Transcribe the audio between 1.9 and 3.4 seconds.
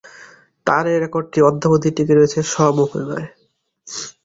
টিকে রয়েছে স্ব-মহিমায়।